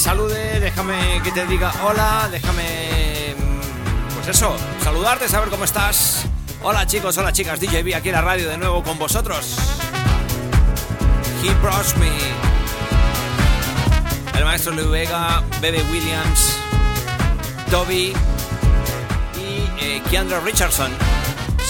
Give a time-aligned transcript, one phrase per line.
[0.00, 3.34] salude, déjame que te diga hola, déjame.
[3.38, 6.24] mm, Pues eso, saludarte, saber cómo estás.
[6.62, 9.56] Hola chicos, hola chicas, DJB aquí en la radio de nuevo con vosotros.
[11.42, 12.10] He brought me.
[14.38, 16.56] El maestro Lou Vega, Bebe Williams,
[17.70, 18.12] Toby
[19.38, 20.90] y eh, Keandra Richardson.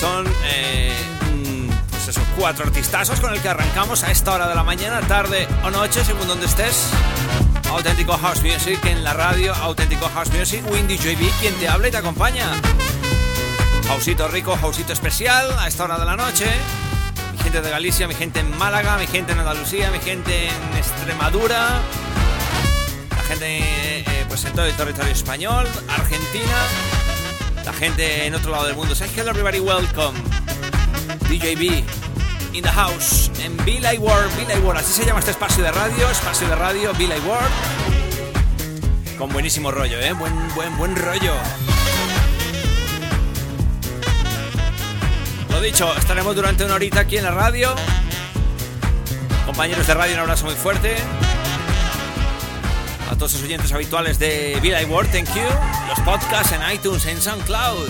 [0.00, 0.93] Son eh,
[1.91, 5.47] pues esos cuatro artistazos con el que arrancamos a esta hora de la mañana, tarde
[5.64, 6.91] o noche, según donde estés.
[7.76, 11.91] Auténtico House Music en la radio, Auténtico House Music, Windy JB, quien te habla y
[11.91, 12.50] te acompaña.
[13.91, 16.47] Hausito rico, hausito especial a esta hora de la noche.
[17.32, 20.78] Mi gente de Galicia, mi gente en Málaga, mi gente en Andalucía, mi gente en
[20.78, 21.82] Extremadura,
[23.10, 26.56] la gente eh, pues en todo el territorio español, Argentina,
[27.62, 28.94] la gente en otro lado del mundo.
[28.94, 30.19] Say hello everybody, welcome.
[31.28, 32.06] DJB
[32.56, 36.11] in the house en Like World, Like World, así se llama este espacio de radio,
[36.11, 37.50] espacio de radio Like World.
[39.19, 41.34] Con buenísimo rollo, eh, buen buen buen rollo.
[45.50, 47.75] Lo dicho, estaremos durante una horita aquí en la radio.
[49.44, 50.97] Compañeros de radio, un abrazo muy fuerte.
[53.11, 55.43] A todos los oyentes habituales de Like World, thank you.
[55.88, 57.88] Los podcasts en iTunes, en SoundCloud.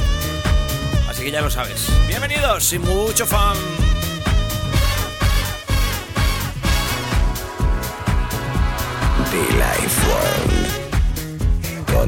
[1.08, 1.86] Así que ya lo sabes.
[2.08, 3.85] Bienvenidos y mucho fan.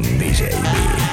[0.03, 1.08] Con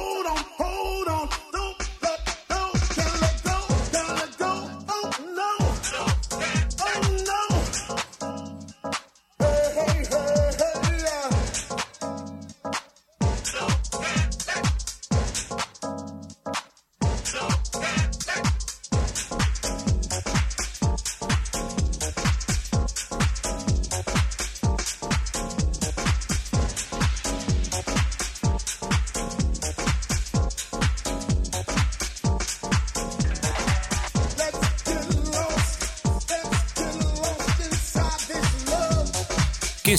[0.00, 1.49] hold on, hold on.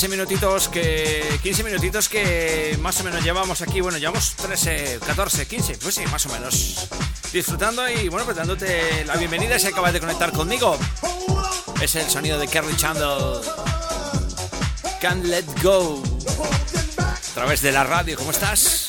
[0.02, 3.82] 15 minutitos que 15 minutitos que más o menos llevamos aquí.
[3.82, 6.88] Bueno, llevamos 13, 14, 15, pues sí, más o menos.
[7.32, 10.76] Disfrutando y bueno, pues dándote la bienvenida si acabas de conectar conmigo.
[11.84, 13.44] Es el sonido de Kerry Chandler.
[15.00, 16.02] Can't let go.
[16.98, 18.88] A través de la radio, ¿cómo estás?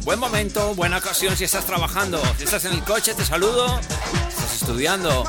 [0.00, 2.20] Buen momento, buena ocasión si estás trabajando.
[2.38, 3.78] Si estás en el coche, te saludo.
[4.28, 5.22] Estás estudiando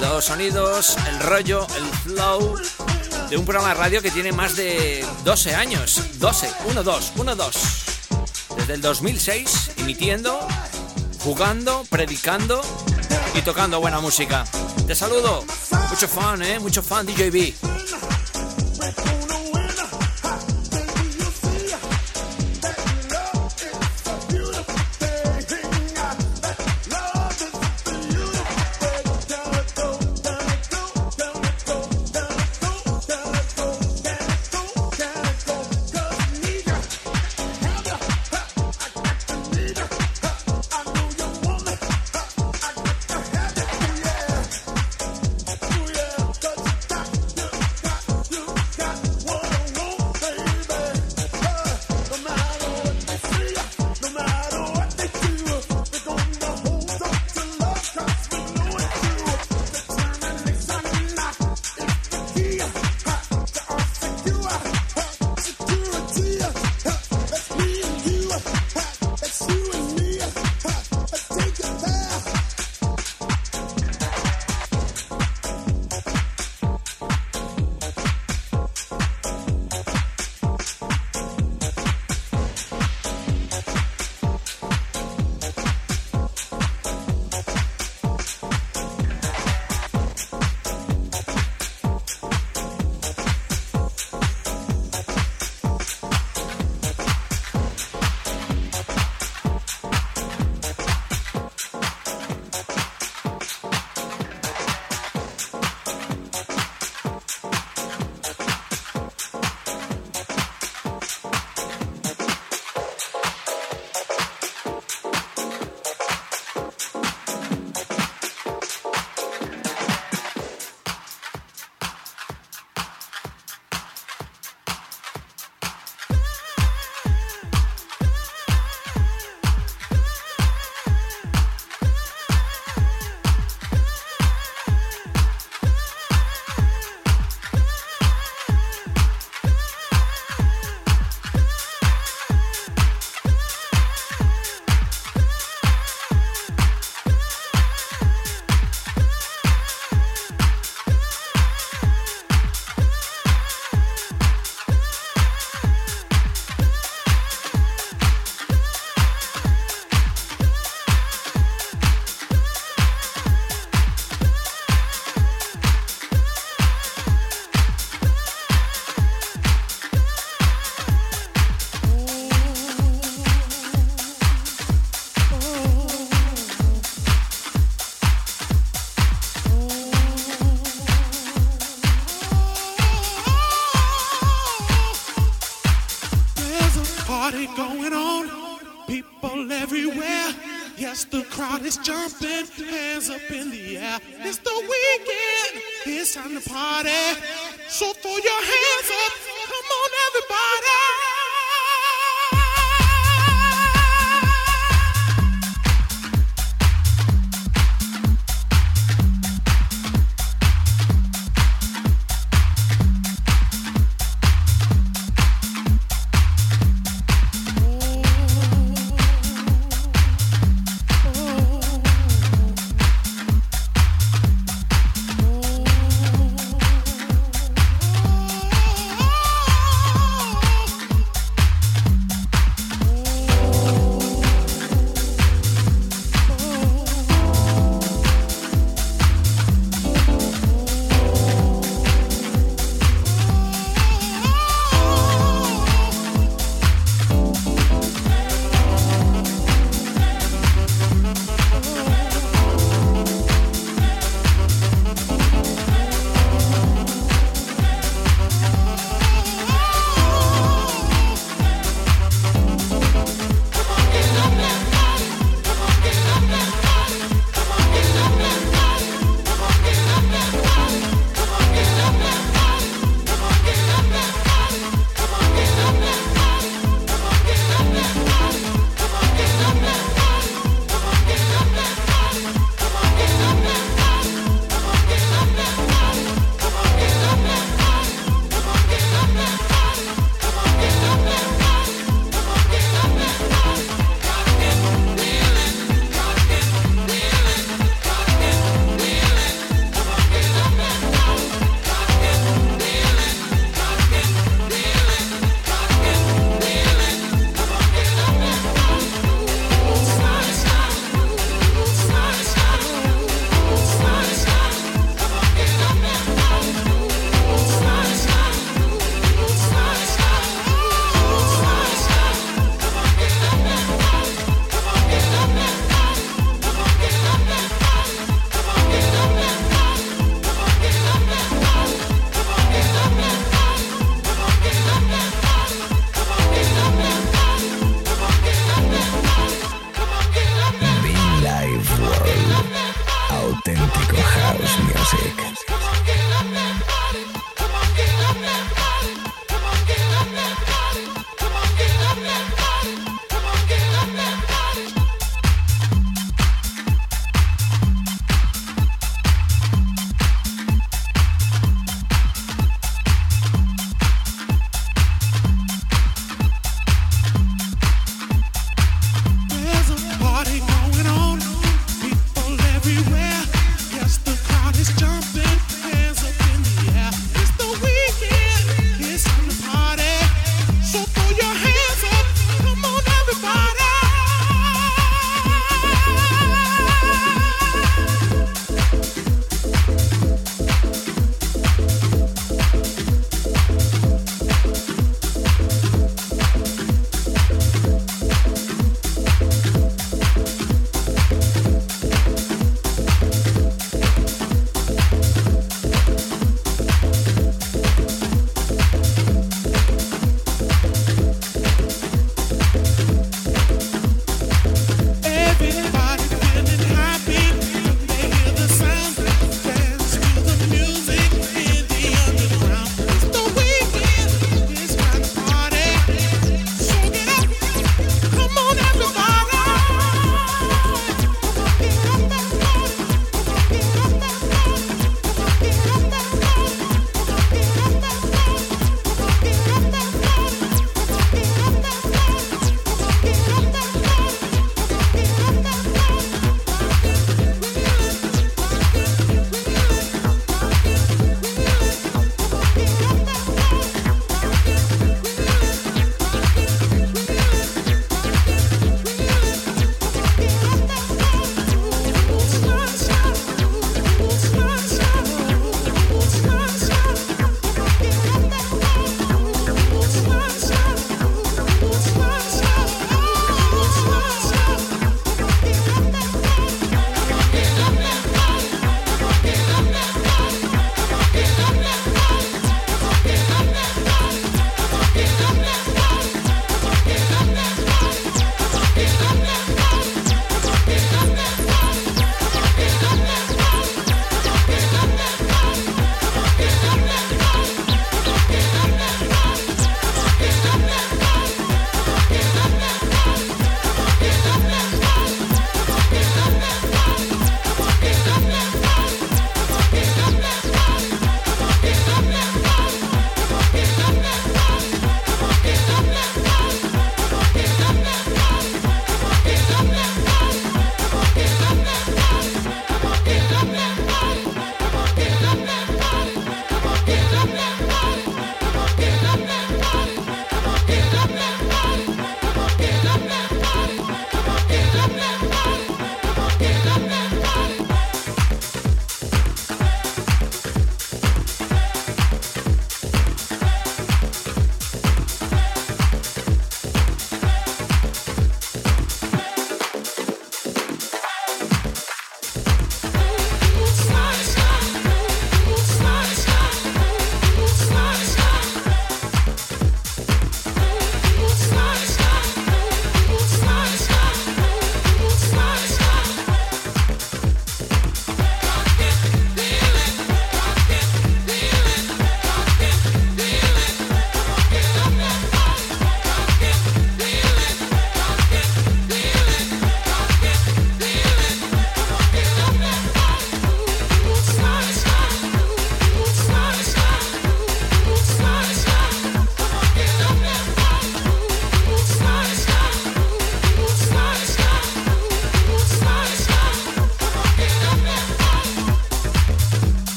[0.00, 2.56] los sonidos, el rollo, el flow
[3.30, 6.02] de un programa de radio que tiene más de 12 años.
[6.18, 7.56] 12, 1, 2, 1, 2.
[8.56, 10.40] Desde el 2006, emitiendo,
[11.20, 12.60] jugando, predicando
[13.34, 14.44] y tocando buena música.
[14.86, 15.44] Te saludo.
[15.88, 16.58] Mucho fan, ¿eh?
[16.58, 17.69] Mucho fan, DJB.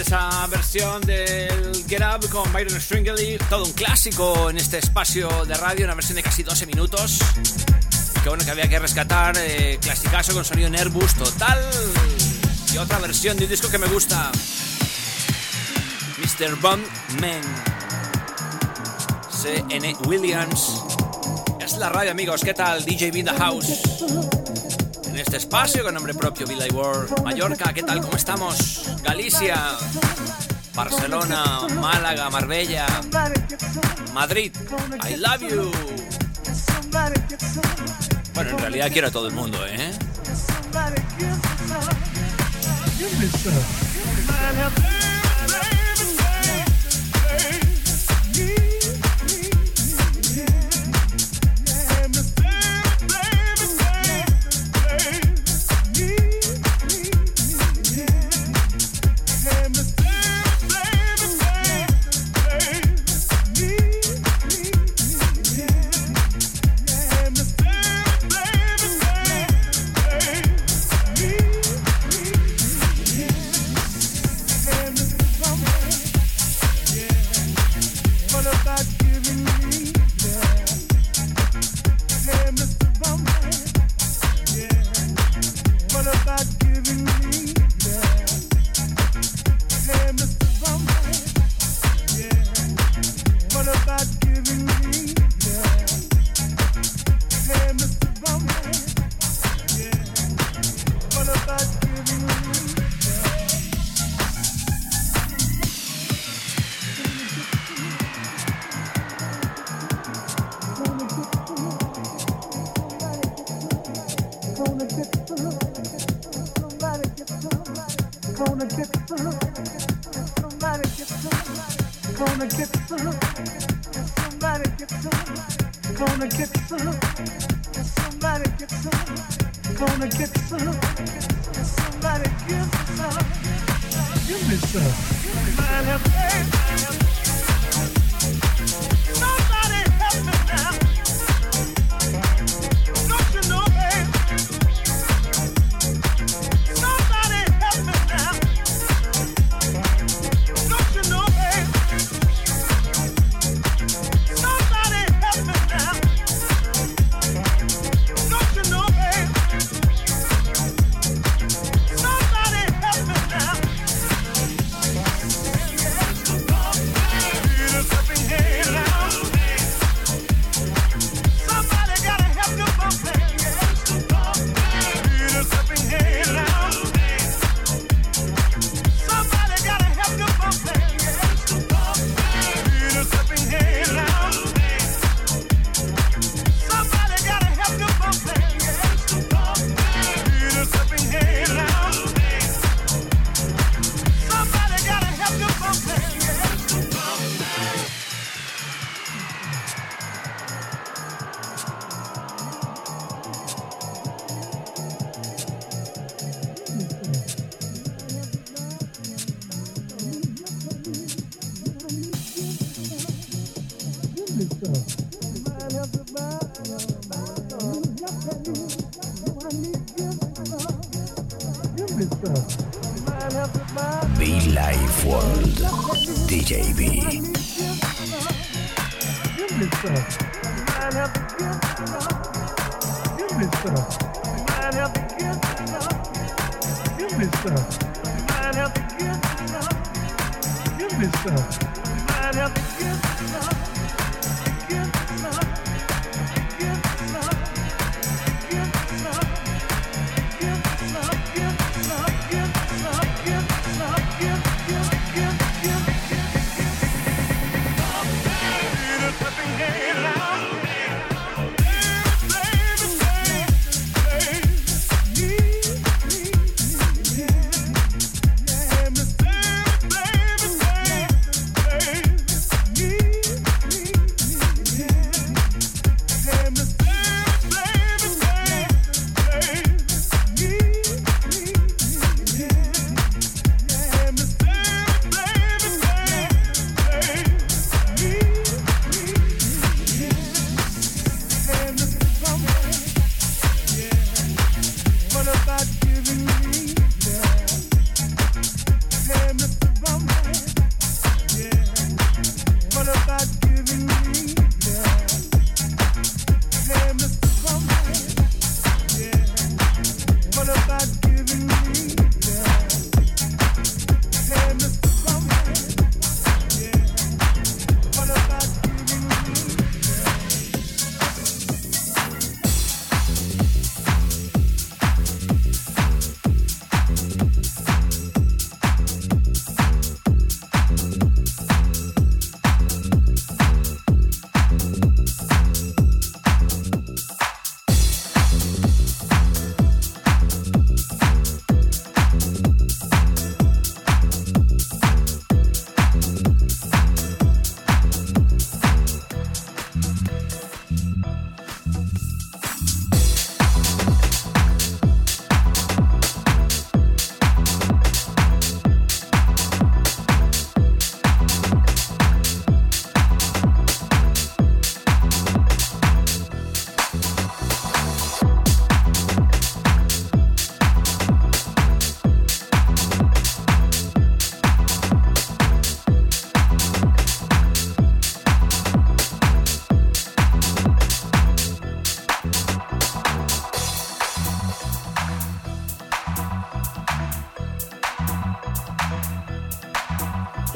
[0.00, 5.54] Esa versión del Get Up con Byron Stringley, todo un clásico en este espacio de
[5.54, 7.18] radio, una versión de casi 12 minutos.
[8.22, 11.58] Que bueno que había que rescatar, eh, clasicazo con sonido Nervous total.
[12.72, 14.30] Y otra versión de un disco que me gusta,
[16.18, 16.54] Mr.
[16.60, 16.84] Bond
[17.20, 17.42] Man,
[19.30, 19.96] C.N.
[20.06, 20.82] Williams.
[21.60, 22.42] Es la radio, amigos.
[22.42, 22.84] ¿Qué tal?
[22.84, 24.37] DJ B in the house
[25.18, 27.24] en este espacio con nombre propio Villa World.
[27.24, 28.00] Mallorca, ¿qué tal?
[28.00, 28.88] ¿Cómo estamos?
[29.02, 29.72] Galicia,
[30.76, 32.86] Barcelona, Málaga, Marbella,
[34.14, 34.52] Madrid.
[35.10, 35.72] I love you.
[38.32, 39.90] Bueno, en realidad quiero a todo el mundo, ¿eh?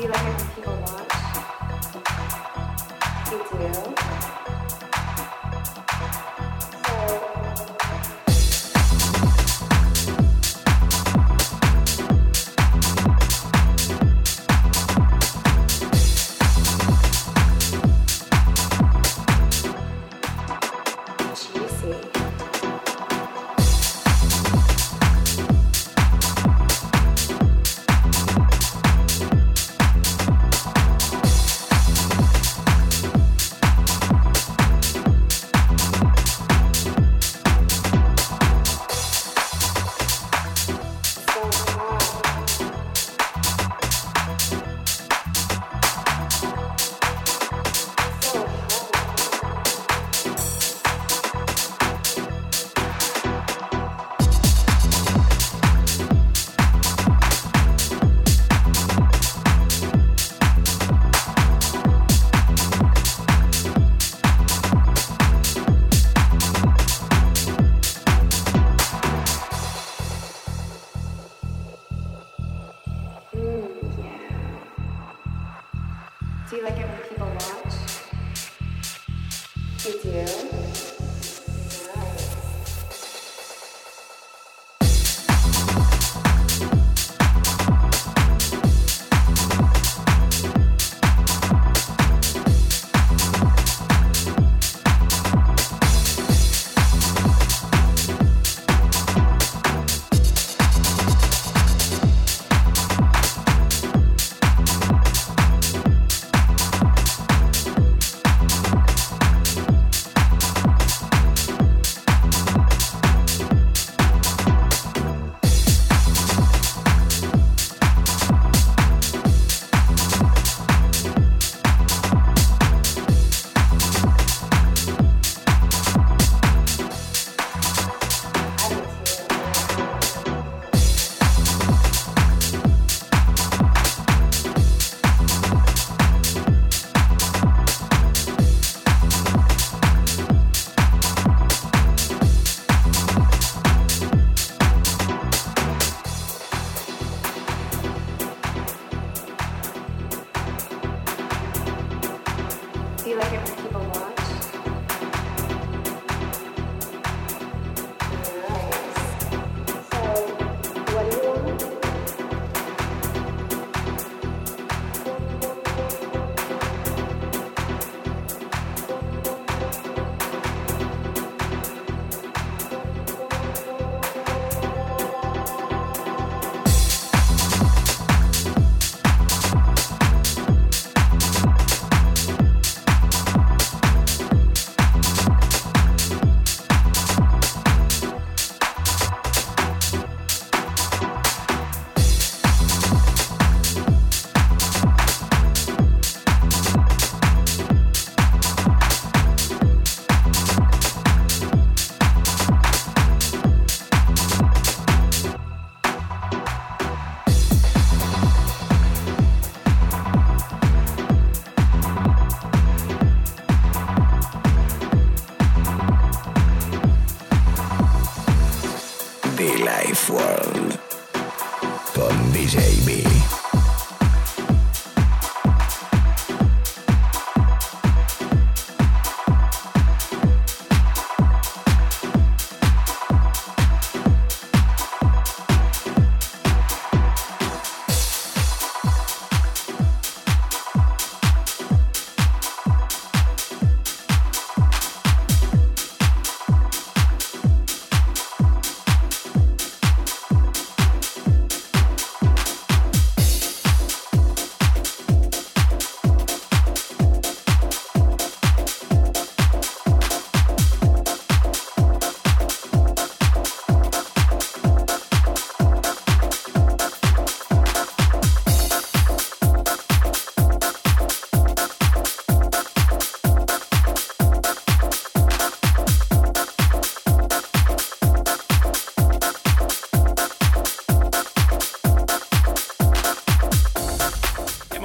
[0.02, 0.81] 一个什么机构？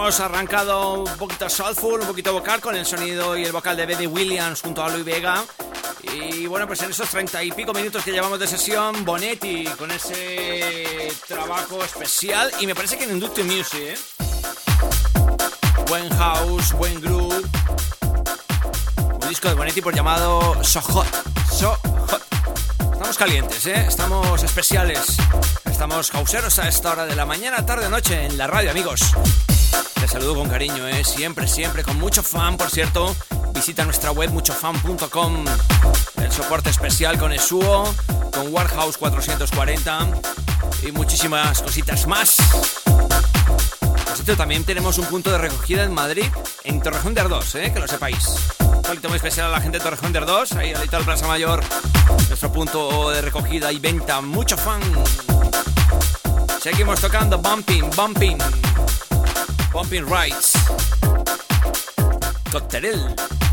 [0.07, 3.85] Hemos arrancado un poquito soulful, un poquito vocal con el sonido y el vocal de
[3.85, 5.43] Betty Williams junto a Luis Vega.
[6.01, 9.91] Y bueno, pues en esos treinta y pico minutos que llevamos de sesión, Bonetti con
[9.91, 13.97] ese trabajo especial y me parece que en Inductive Music, ¿eh?
[15.89, 17.45] buen house, buen groove.
[19.21, 21.07] Un disco de buen tipo llamado So Hot.
[21.51, 21.77] So
[22.07, 22.23] Hot.
[22.93, 23.85] Estamos calientes, ¿eh?
[23.85, 25.17] Estamos especiales.
[25.69, 29.01] Estamos houseeros a esta hora de la mañana, tarde, noche en la radio, amigos.
[29.99, 31.03] Te saludo con cariño, ¿eh?
[31.03, 33.15] Siempre, siempre, con mucho fan, por cierto.
[33.53, 35.45] Visita nuestra web muchofan.com.
[36.21, 37.83] El soporte especial con Esuo,
[38.31, 40.09] con Warhouse 440
[40.83, 42.37] y muchísimas cositas más.
[44.37, 46.25] también tenemos un punto de recogida en Madrid,
[46.65, 47.71] en Torrejón de Ardós, ¿eh?
[47.73, 48.35] que lo sepáis.
[48.59, 51.63] Un muy especial a la gente de Torrejón de Ardós, ahí al tal Plaza Mayor,
[52.27, 54.21] nuestro punto de recogida y venta.
[54.21, 54.81] Mucho fan.
[56.61, 58.37] Seguimos tocando Bumping, Bumping,
[59.77, 60.53] Bumping Rights.
[62.49, 63.46] Cocterel.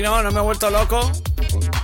[0.00, 1.12] Y no, no me he vuelto loco.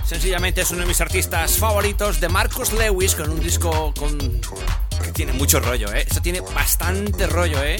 [0.03, 5.11] Sencillamente es uno de mis artistas favoritos de Marcus Lewis con un disco con que
[5.13, 6.03] tiene mucho rollo, ¿eh?
[6.09, 7.79] Eso tiene bastante rollo, ¿eh?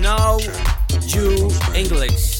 [0.00, 0.38] No
[1.06, 2.31] You English.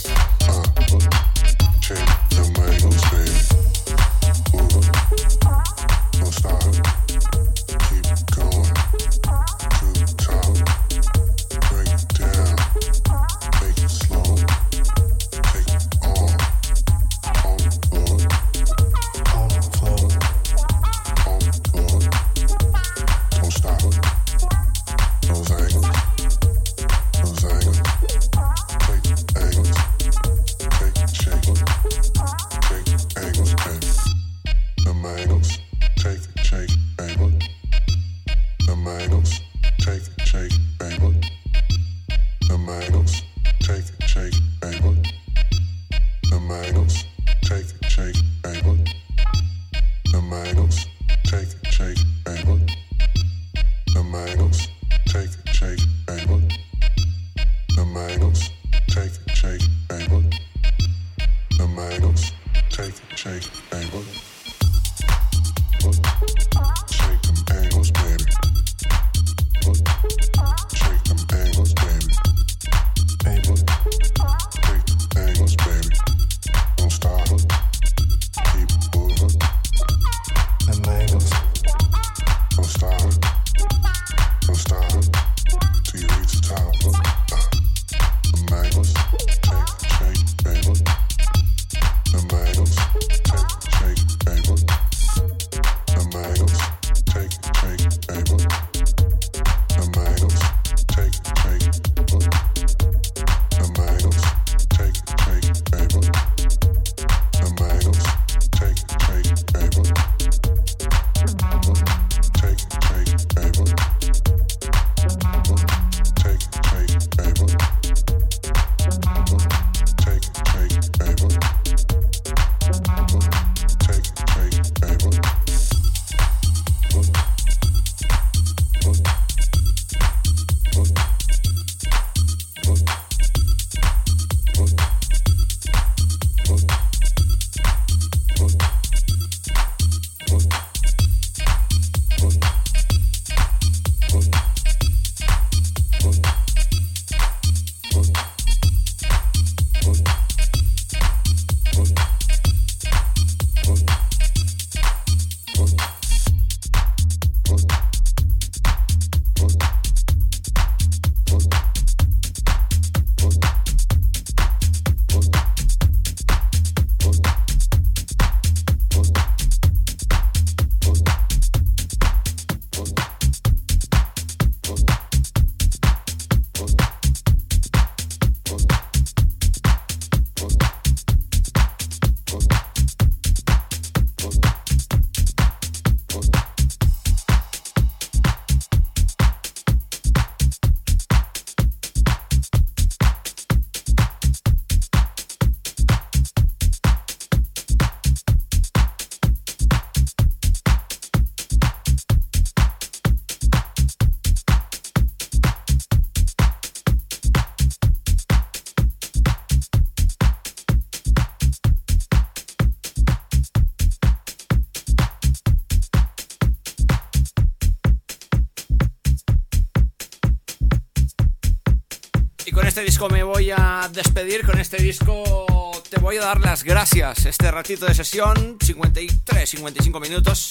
[223.08, 224.44] Me voy a despedir.
[224.44, 227.26] Con este disco te voy a dar las gracias.
[227.26, 230.50] Este ratito de sesión, 53, 55 minutos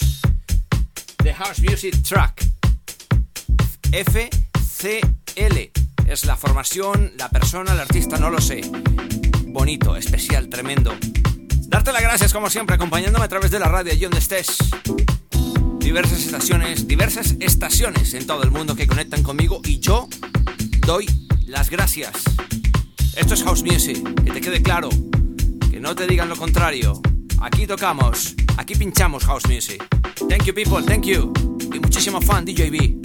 [1.24, 2.46] de House Music Track.
[3.92, 5.72] FCL
[6.08, 8.62] es la formación, la persona, el artista, no lo sé.
[9.48, 10.94] Bonito, especial, tremendo.
[11.68, 14.58] Darte las gracias como siempre acompañándome a través de la radio allí donde estés.
[15.80, 20.08] Diversas estaciones, diversas estaciones en todo el mundo que conectan conmigo y yo
[20.86, 21.06] doy
[21.52, 22.12] las gracias.
[23.16, 24.90] Esto es House Music, que te quede claro,
[25.70, 27.02] que no te digan lo contrario.
[27.42, 29.84] Aquí tocamos, aquí pinchamos House Music.
[30.30, 31.34] Thank you people, thank you.
[31.74, 33.01] Y muchísimo fan DJB.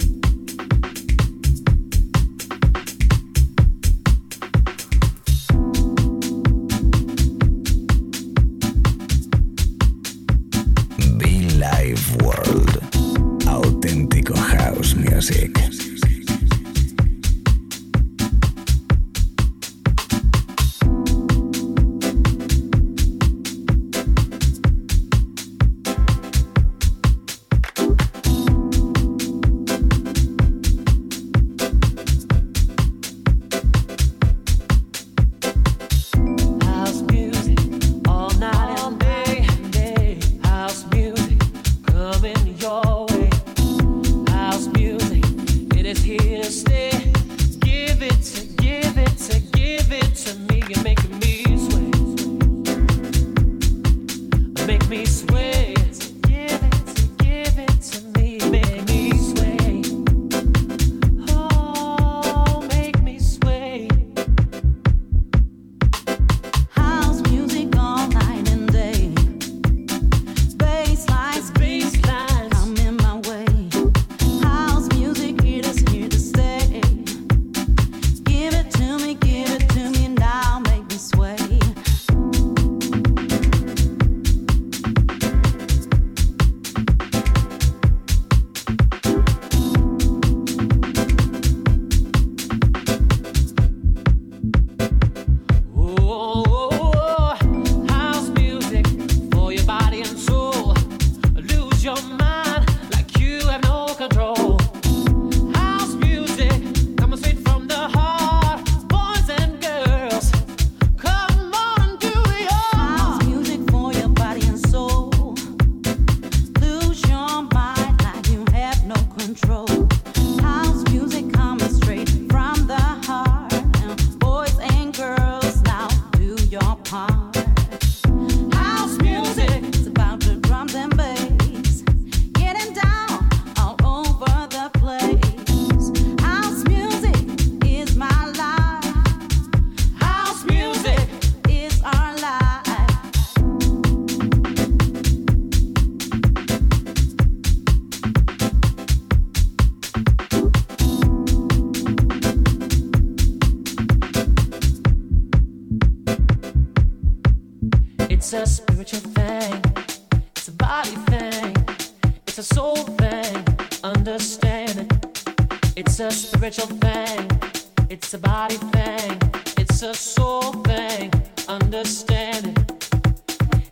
[168.17, 169.19] a body thing,
[169.57, 171.11] it's a soul thing,
[171.47, 172.55] understanding.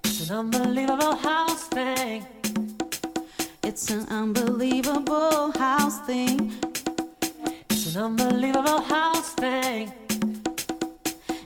[0.03, 2.25] It's an unbelievable house thing.
[3.63, 6.53] It's an unbelievable house thing.
[7.69, 9.91] It's an unbelievable house thing.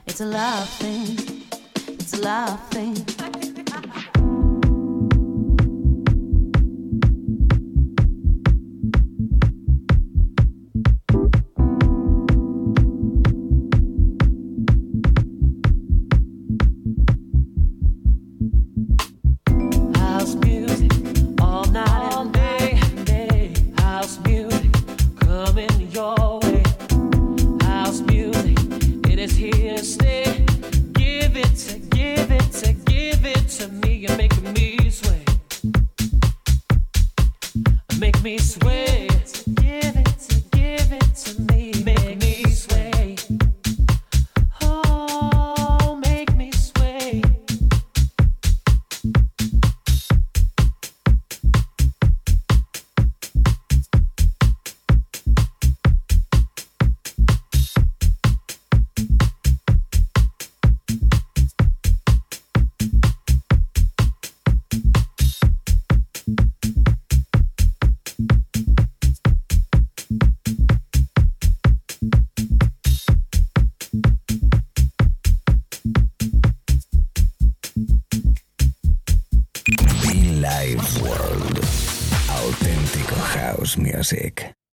[0.06, 1.18] It's a love thing.
[1.86, 3.19] It's a love thing.